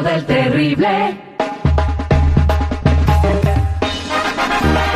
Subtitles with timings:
[0.00, 1.16] del terrible.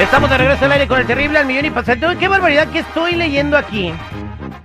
[0.01, 2.07] Estamos de regreso al aire con el terrible al millón y pasante.
[2.19, 3.93] Qué barbaridad que estoy leyendo aquí.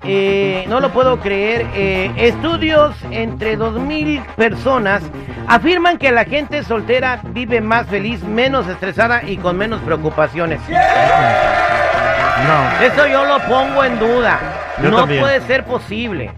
[0.04, 1.68] Eh, no lo puedo creer.
[1.74, 5.02] Eh, estudios entre 2.000 personas
[5.48, 10.60] afirman que la gente soltera vive más feliz, menos estresada y con menos preocupaciones.
[10.70, 10.76] No,
[12.86, 14.40] Eso yo lo pongo en duda.
[14.82, 15.22] Yo no también.
[15.22, 16.32] puede ser posible.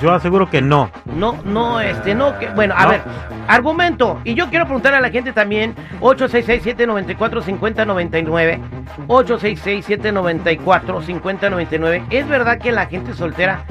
[0.00, 0.90] Yo aseguro que no.
[1.16, 2.90] No, no, este, no, que, bueno, a No.
[2.90, 3.00] ver,
[3.48, 8.58] argumento, y yo quiero preguntar a la gente también, 866-794-5099,
[9.08, 13.64] 866-794-5099, ¿es verdad que la gente soltera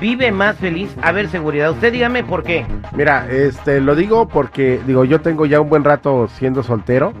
[0.00, 0.94] vive más feliz?
[1.02, 2.66] A ver, seguridad, usted dígame por qué.
[2.92, 7.12] Mira, este, lo digo porque, digo, yo tengo ya un buen rato siendo soltero.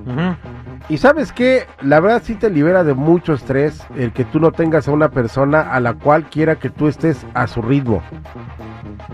[0.88, 4.52] Y sabes que la verdad sí te libera de mucho estrés el que tú no
[4.52, 8.02] tengas a una persona a la cual quiera que tú estés a su ritmo.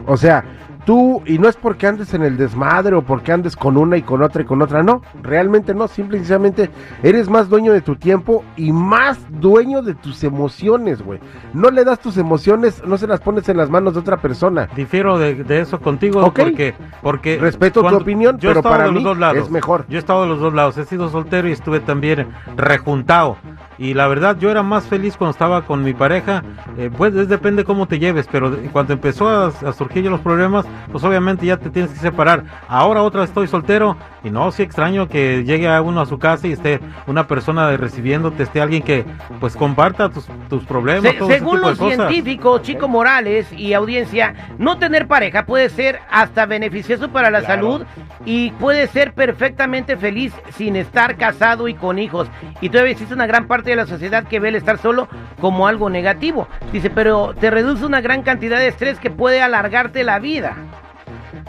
[0.07, 0.45] O sea,
[0.85, 4.03] tú, y no es porque andes en el desmadre o porque andes con una y
[4.03, 6.71] con otra y con otra, no, realmente no, simple y sencillamente
[7.03, 11.21] eres más dueño de tu tiempo y más dueño de tus emociones, güey.
[11.53, 14.69] No le das tus emociones, no se las pones en las manos de otra persona.
[14.75, 19.05] Difiero de, de eso contigo porque, porque Respeto tu opinión, yo pero para mí
[19.37, 19.85] es mejor.
[19.89, 20.77] Yo he estado de los dos lados.
[20.79, 23.37] He sido soltero y estuve también rejuntado.
[23.79, 26.43] Y la verdad, yo era más feliz cuando estaba con mi pareja.
[26.79, 30.11] Eh, pues es, depende cómo te lleves, pero de- cuando empezó a, a surgir ya
[30.11, 32.45] los problemas, pues obviamente ya te tienes que separar.
[32.69, 36.19] Ahora otra vez estoy soltero y no, sí extraño que llegue a uno a su
[36.19, 39.05] casa y esté una persona de recibiéndote, esté alguien que
[39.41, 41.13] pues comparta tus, tus problemas.
[41.13, 46.47] Se- todo según los científicos, Chico Morales y audiencia, no tener pareja puede ser hasta
[46.47, 47.55] beneficioso para la Claro.
[47.55, 47.87] salud
[48.25, 52.29] y puede ser perfectamente feliz sin estar casado y con hijos.
[52.61, 55.09] Y todavía existe una gran parte de la sociedad que ve el estar solo
[55.41, 56.49] como algo negativo.
[56.73, 60.57] Dice, pero te reduce una gran cantidad de estrés que puede alargarte la vida.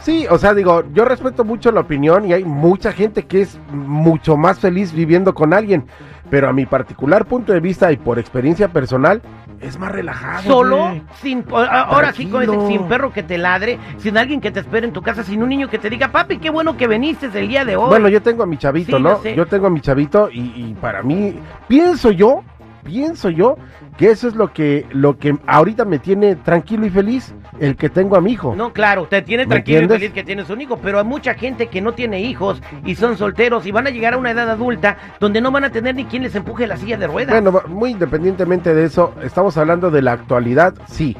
[0.01, 3.59] Sí, o sea, digo, yo respeto mucho la opinión y hay mucha gente que es
[3.71, 5.85] mucho más feliz viviendo con alguien,
[6.29, 9.21] pero a mi particular punto de vista y por experiencia personal,
[9.61, 10.43] es más relajado.
[10.43, 11.01] Solo, güey.
[11.21, 12.67] sin, ahora sí, Tranquilo.
[12.67, 15.49] sin perro que te ladre, sin alguien que te espere en tu casa, sin un
[15.49, 17.87] niño que te diga, papi, qué bueno que viniste el día de hoy.
[17.87, 19.23] Bueno, yo tengo a mi chavito, Sí, ¿no?
[19.23, 21.35] Yo tengo a mi chavito y, y para mí,
[21.67, 22.43] pienso yo,
[22.85, 23.57] pienso yo
[23.97, 27.89] que eso es lo que, lo que ahorita me tiene tranquilo y feliz, el que
[27.89, 28.55] tengo a mi hijo.
[28.55, 31.33] No, claro, te tiene ¿Me tranquilo y feliz que tienes un hijo, pero hay mucha
[31.33, 34.49] gente que no tiene hijos y son solteros y van a llegar a una edad
[34.49, 37.41] adulta donde no van a tener ni quien les empuje la silla de ruedas.
[37.41, 41.17] Bueno, muy independientemente de eso, estamos hablando de la actualidad, sí.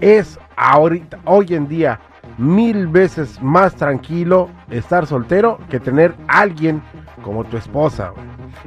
[0.00, 2.00] Es ahorita, hoy en día,
[2.38, 6.82] mil veces más tranquilo estar soltero que tener alguien
[7.22, 8.12] como tu esposa.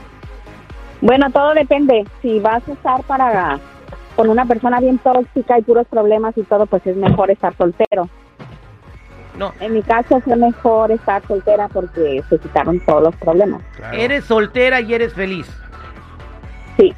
[1.01, 2.05] Bueno, todo depende.
[2.21, 3.59] Si vas a estar para
[4.15, 8.09] con una persona bien tóxica y puros problemas y todo, pues es mejor estar soltero.
[9.37, 13.61] No, En mi caso fue mejor estar soltera porque se quitaron todos los problemas.
[13.93, 15.47] eres soltera y eres feliz.
[16.75, 16.93] Sí.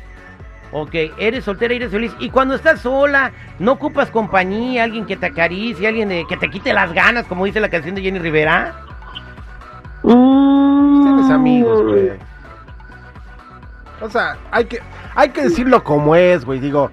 [0.72, 2.16] Ok, eres soltera y eres feliz.
[2.18, 6.50] Y cuando estás sola, no ocupas compañía, alguien que te acaricie, alguien de- que te
[6.50, 8.74] quite las ganas, como dice la canción de Jenny Rivera.
[10.02, 12.12] Mm, Tienes amigos, güey.
[14.02, 14.80] O sea, hay que,
[15.16, 16.60] hay que decirlo como es, güey.
[16.60, 16.90] Digo,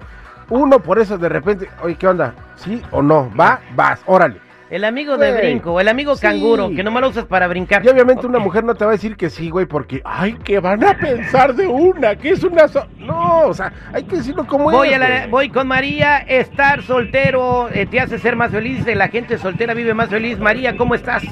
[0.49, 2.33] uno por eso de repente, oye, ¿qué onda?
[2.55, 3.31] ¿Sí o no?
[3.39, 3.59] ¿Va?
[3.75, 4.37] Vas, órale.
[4.69, 6.21] El amigo de Güey, brinco, el amigo sí.
[6.21, 7.83] canguro, que nomás lo usas para brincar.
[7.83, 10.59] Y obviamente una mujer no te va a decir que sí, güey, porque, ay, que
[10.59, 12.67] van a pensar de una, que es una...
[12.67, 12.85] so-".
[12.99, 14.95] No, o sea, hay que decirlo como Voy, es.
[14.95, 15.29] a la- güey.
[15.31, 19.95] voy con María, estar soltero eh, te hace ser más feliz, la gente soltera vive
[19.95, 20.37] más feliz.
[20.37, 21.23] María, ¿cómo estás?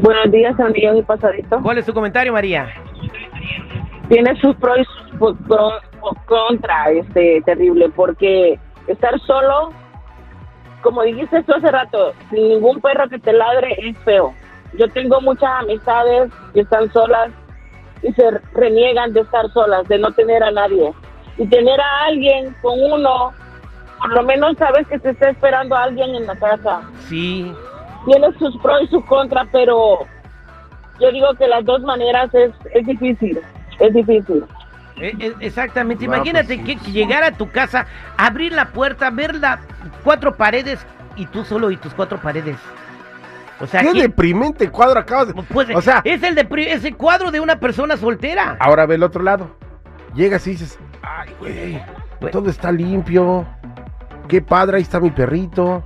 [0.00, 1.60] Buenos días, millón y pasadito.
[1.62, 2.66] ¿Cuál es tu comentario, María?
[4.08, 4.84] Tiene sus pros y
[5.18, 5.80] sus pro-
[6.26, 8.58] contra, este, terrible, porque
[8.88, 9.70] estar solo,
[10.82, 14.34] como dijiste tú hace rato, sin ningún perro que te ladre es feo.
[14.78, 17.30] Yo tengo muchas amistades que están solas
[18.02, 20.92] y se reniegan de estar solas, de no tener a nadie.
[21.38, 23.32] Y tener a alguien con uno,
[23.98, 26.82] por lo menos sabes que te está esperando alguien en la casa.
[27.08, 27.52] Sí.
[28.06, 30.00] tiene sus pros y sus contras, pero
[30.98, 33.40] yo digo que las dos maneras es, es difícil,
[33.78, 34.44] es difícil.
[34.96, 37.86] Eh, eh, exactamente, imagínate pues que, llegar a tu casa,
[38.16, 39.58] abrir la puerta, ver las
[40.04, 40.84] cuatro paredes
[41.16, 42.56] y tú solo y tus cuatro paredes.
[43.58, 45.34] O sea, Qué ¿quién- deprimente cuadro acabas de...
[45.34, 48.56] pues, o sea, es el de cuadro de una persona soltera.
[48.60, 49.56] ahora ve el otro lado.
[50.14, 51.82] Llegas y dices, ay, güey,
[52.20, 53.46] Pues- todo está limpio.
[54.28, 55.82] Qué padre, ahí está mi perrito.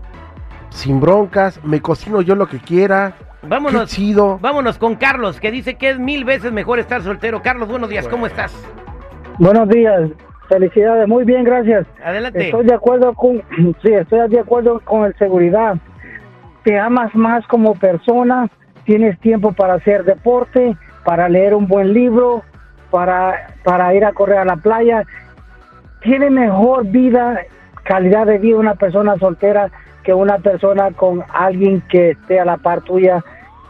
[0.71, 3.15] Sin broncas, me cocino yo lo que quiera.
[3.41, 4.38] Qué Vámonos, chido.
[4.41, 7.43] vámonos con Carlos, que dice que es mil veces mejor estar soltero.
[7.43, 8.53] Carlos, buenos días, ¿cómo estás?
[9.38, 10.11] Buenos días,
[10.49, 11.87] felicidades, muy bien, gracias.
[12.05, 12.47] Adelante.
[12.47, 13.43] Estoy de acuerdo con,
[13.83, 15.77] sí, estoy de acuerdo con el seguridad.
[16.65, 18.49] Te amas más como persona,
[18.85, 22.43] tienes tiempo para hacer deporte, para leer un buen libro,
[22.91, 25.05] para, para ir a correr a la playa.
[26.00, 27.41] Tiene mejor vida,
[27.85, 29.71] calidad de vida una persona soltera
[30.06, 33.25] que una persona con alguien que esté a la par tuya,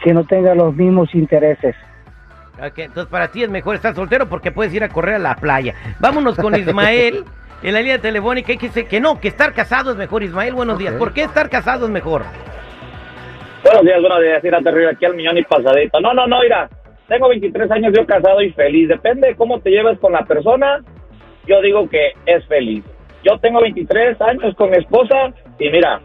[0.04, 1.74] que no tenga los mismos intereses.
[2.58, 5.36] Ok, entonces para ti es mejor estar soltero porque puedes ir a correr a la
[5.36, 5.74] playa.
[5.98, 7.24] Vámonos con Ismael
[7.62, 10.22] en la línea telefónica y que dice que no, que estar casado es mejor.
[10.22, 10.92] Ismael, buenos días.
[10.92, 10.98] Ok.
[10.98, 12.24] ¿Por qué estar casado es mejor?
[13.64, 16.00] Buenos días, buenos días, ir a terrible aquí al millón y pasadito.
[16.00, 16.68] No, no, no, mira,
[17.08, 18.88] tengo 23 años, yo casado y feliz.
[18.88, 20.82] Depende de cómo te lleves con la persona,
[21.46, 22.84] yo digo que es feliz.
[23.24, 26.00] Yo tengo 23 años con mi esposa y mira,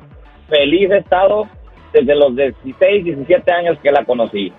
[0.51, 1.47] feliz he estado
[1.93, 4.53] desde los 16, 17 años que la conocí.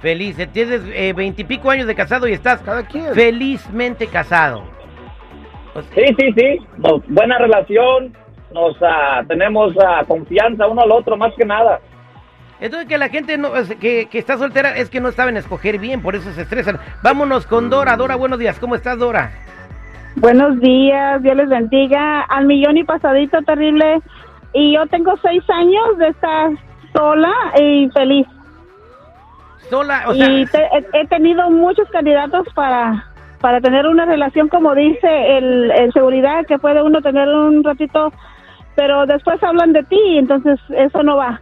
[0.00, 3.12] Feliz, tienes eh, veintipico años de casado y estás Cada quien.
[3.14, 4.62] felizmente casado.
[5.74, 8.14] O sea, Sí, sí, sí, nos- buena relación,
[8.54, 11.80] nos ah, tenemos ah, confianza uno al otro, más que nada.
[12.60, 16.02] Entonces que la gente no, que, que está soltera es que no saben escoger bien,
[16.02, 16.78] por eso se estresan.
[17.02, 17.96] Vámonos con Dora.
[17.96, 18.58] Dora, buenos días.
[18.58, 19.30] ¿Cómo estás, Dora?
[20.16, 22.22] Buenos días, Dios les bendiga.
[22.22, 24.00] Al millón y pasadito terrible.
[24.52, 26.50] Y yo tengo seis años de estar
[26.92, 28.26] sola y feliz.
[29.68, 33.06] Sola, o sea, y te- he, he tenido muchos candidatos para
[33.40, 38.12] para tener una relación, como dice el, el seguridad, que puede uno tener un ratito,
[38.76, 41.40] pero después hablan de ti, entonces eso no va.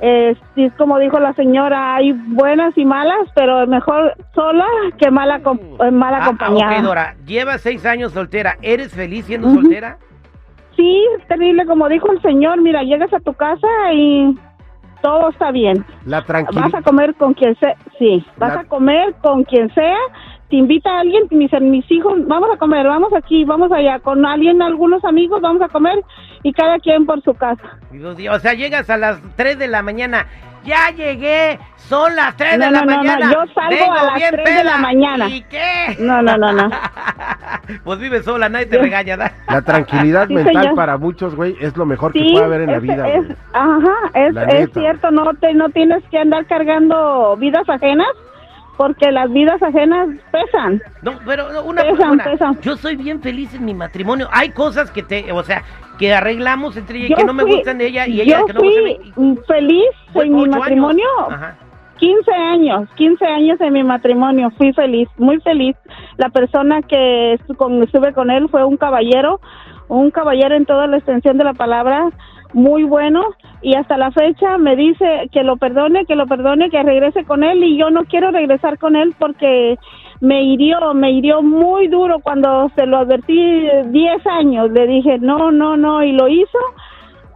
[0.00, 0.34] Eh,
[0.78, 4.66] como dijo la señora, hay buenas y malas, pero mejor sola
[4.98, 6.78] que mala, com- eh, mala ah, acompañada.
[6.78, 7.14] ok, Dora.
[7.26, 8.56] Llevas seis años soltera.
[8.62, 9.98] ¿Eres feliz siendo soltera?
[10.84, 14.36] Sí, terrible, como dijo el señor, mira, llegas a tu casa y
[15.00, 15.82] todo está bien.
[16.04, 16.82] La Vas a tranquilidad.
[16.84, 19.96] comer con quien sea, sí, vas La- a comer con quien sea,
[20.50, 24.26] te invita a alguien, dicen mis hijos, vamos a comer, vamos aquí, vamos allá, con
[24.26, 25.98] alguien, algunos amigos, vamos a comer
[26.42, 27.78] y cada quien por su casa.
[27.90, 30.26] Y dos días, O sea, llegas a las 3 de la mañana.
[30.66, 33.32] Ya llegué, son las 3 No, de la no, no, no, mañana.
[33.32, 35.28] yo salgo vengo a las bien 3 de la mañana.
[35.28, 35.96] ¿Y qué?
[35.98, 36.70] No, no, no, no.
[37.84, 39.16] pues vives sola, nadie te Yo- regaña.
[39.16, 39.32] ¿da?
[39.48, 40.74] La tranquilidad Sí, mental señor.
[40.76, 43.08] para muchos, güey, es lo mejor que puede haber en la vida.
[43.08, 44.80] es- ajá, es, La es neta.
[44.80, 48.08] cierto, no te, no tienes que andar cargando vidas ajenas,
[48.76, 50.82] porque las vidas ajenas pesan.
[51.02, 52.60] No, pero una, Pesan, una- pesan.
[52.60, 54.28] yo soy bien feliz en mi matrimonio.
[54.32, 55.62] Hay cosas que te, o sea,
[55.98, 58.46] que arreglamos entre ella y Yo que no me gustan de ella y ella yo
[58.46, 59.84] que no me gustan de fui feliz
[60.14, 61.06] en mi matrimonio.
[62.04, 62.24] Ajá.
[62.24, 65.76] 15 años, 15 años en mi matrimonio, fui feliz, muy feliz.
[66.16, 69.40] La persona que estuve con él fue un caballero,
[69.88, 72.10] un caballero en toda la extensión de la palabra,
[72.54, 73.22] muy bueno
[73.62, 77.42] y hasta la fecha me dice que lo perdone, que lo perdone, que regrese con
[77.42, 79.76] él y yo no quiero regresar con él porque
[80.20, 85.18] me hirió, me hirió muy duro cuando se lo advertí eh, 10 años, le dije
[85.18, 86.58] no, no, no y lo hizo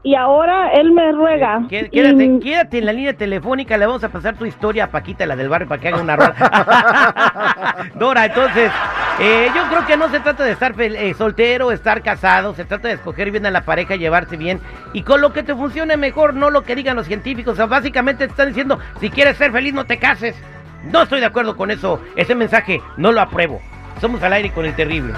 [0.03, 1.63] y ahora él me ruega.
[1.69, 4.87] Qué- Quédate, Y- quédate en la línea telefónica, le vamos a pasar tu historia a
[4.91, 6.35] Paquita, la del barrio, para que haga una rola.
[7.95, 8.71] Dora, entonces,
[9.21, 12.89] eh, yo creo que no se trata de estar eh, soltero, estar casado, se trata
[12.89, 14.61] de escoger bien a la pareja, llevarse bien
[14.93, 17.55] y con lo que te funcione mejor, no lo que digan los científicos.
[17.55, 20.37] O sea, básicamente te están diciendo, si quieres ser feliz, no te cases.
[20.85, 23.61] No estoy de acuerdo con eso, ese mensaje no lo apruebo.
[24.01, 25.13] Somos al aire con el terrible.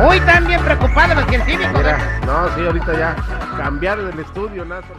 [0.00, 1.72] Hoy bien preocupados los científicos.
[1.74, 3.14] Mira, no, sí, ahorita ya
[3.56, 4.94] cambiar del estudio, Nazo.